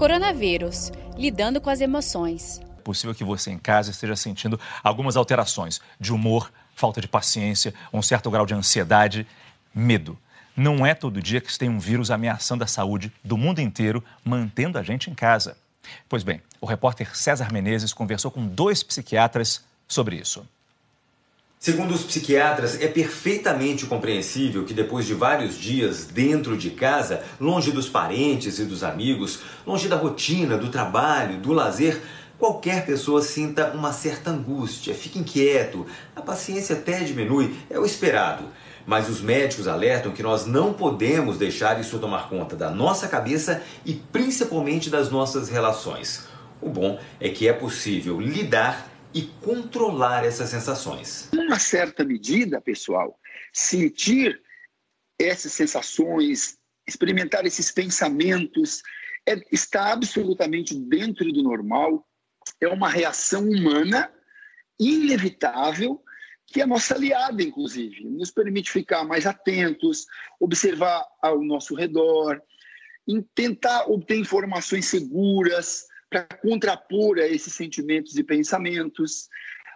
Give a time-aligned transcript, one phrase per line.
[0.00, 2.58] Coronavírus lidando com as emoções.
[2.78, 7.74] É possível que você em casa esteja sentindo algumas alterações de humor, falta de paciência,
[7.92, 9.26] um certo grau de ansiedade,
[9.74, 10.18] medo.
[10.56, 14.02] Não é todo dia que se tem um vírus ameaçando a saúde do mundo inteiro,
[14.24, 15.54] mantendo a gente em casa.
[16.08, 20.48] Pois bem, o repórter César Menezes conversou com dois psiquiatras sobre isso.
[21.62, 27.70] Segundo os psiquiatras, é perfeitamente compreensível que depois de vários dias dentro de casa, longe
[27.70, 32.00] dos parentes e dos amigos, longe da rotina, do trabalho, do lazer,
[32.38, 38.44] qualquer pessoa sinta uma certa angústia, fique inquieto, a paciência até diminui, é o esperado.
[38.86, 43.62] Mas os médicos alertam que nós não podemos deixar isso tomar conta da nossa cabeça
[43.84, 46.26] e principalmente das nossas relações.
[46.58, 51.28] O bom é que é possível lidar e controlar essas sensações.
[51.32, 53.18] Uma certa medida, pessoal,
[53.52, 54.40] sentir
[55.18, 58.82] essas sensações, experimentar esses pensamentos,
[59.28, 62.06] é, está absolutamente dentro do normal,
[62.60, 64.10] é uma reação humana
[64.78, 66.02] inevitável
[66.46, 70.06] que é nossa aliada, inclusive, nos permite ficar mais atentos,
[70.40, 72.42] observar ao nosso redor,
[73.34, 79.28] tentar obter informações seguras, para contrapor a esses sentimentos e pensamentos.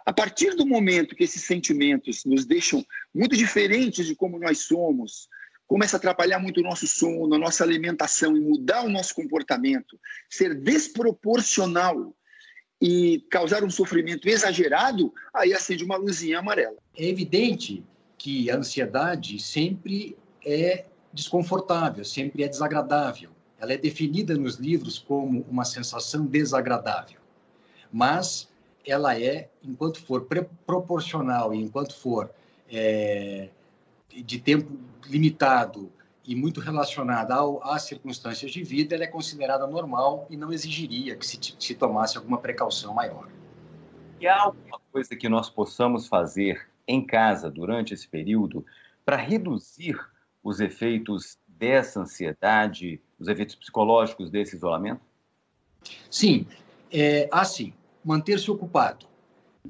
[0.04, 5.28] A partir do momento que esses sentimentos nos deixam muito diferentes de como nós somos,
[5.66, 9.98] começa a atrapalhar muito o nosso sono, a nossa alimentação e mudar o nosso comportamento,
[10.28, 12.14] ser desproporcional
[12.82, 16.76] e causar um sofrimento exagerado, aí acende uma luzinha amarela.
[16.98, 17.82] É evidente
[18.18, 23.30] que a ansiedade sempre é desconfortável, sempre é desagradável
[23.64, 27.18] ela é definida nos livros como uma sensação desagradável,
[27.92, 28.48] mas
[28.86, 30.26] ela é, enquanto for
[30.66, 32.30] proporcional e enquanto for
[32.70, 33.48] é,
[34.08, 35.90] de tempo limitado
[36.26, 41.16] e muito relacionada ao, às circunstâncias de vida, ela é considerada normal e não exigiria
[41.16, 43.28] que se, se tomasse alguma precaução maior.
[44.20, 48.64] E há alguma coisa que nós possamos fazer em casa durante esse período
[49.04, 49.98] para reduzir
[50.42, 55.00] os efeitos dessa ansiedade, os efeitos psicológicos desse isolamento?
[56.10, 56.46] Sim,
[56.92, 57.72] é, assim,
[58.04, 59.06] manter-se ocupado,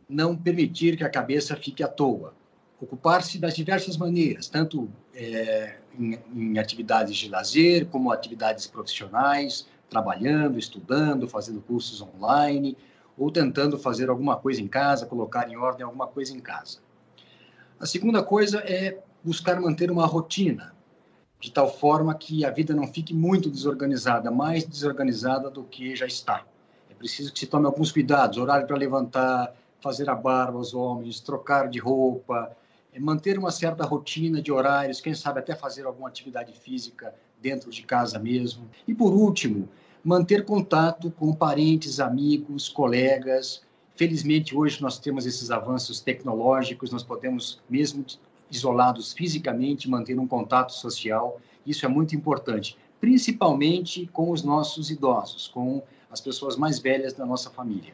[0.09, 2.35] não permitir que a cabeça fique à toa,
[2.81, 10.59] ocupar-se das diversas maneiras, tanto é, em, em atividades de lazer, como atividades profissionais, trabalhando,
[10.59, 12.77] estudando, fazendo cursos online,
[13.17, 16.79] ou tentando fazer alguma coisa em casa, colocar em ordem alguma coisa em casa.
[17.79, 20.74] A segunda coisa é buscar manter uma rotina,
[21.45, 26.07] de tal forma que a vida não fique muito desorganizada, mais desorganizada do que já
[26.07, 26.43] está.
[26.89, 31.21] É preciso que se tome alguns cuidados, horário para levantar, fazer a barba aos homens,
[31.21, 32.57] trocar de roupa,
[32.95, 37.71] é manter uma certa rotina de horários, quem sabe até fazer alguma atividade física dentro
[37.71, 38.67] de casa mesmo.
[38.89, 39.69] E por último,
[40.03, 43.61] manter contato com parentes, amigos, colegas.
[43.95, 48.03] Felizmente hoje nós temos esses avanços tecnológicos, nós podemos mesmo
[48.55, 51.39] isolados fisicamente, manter um contato social.
[51.67, 57.27] Isso é muito importante, principalmente com os nossos idosos, com as pessoas mais velhas da
[57.27, 57.93] nossa família.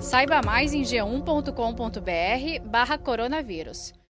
[0.00, 3.94] Saiba mais em g1.com.br/barra coronavírus.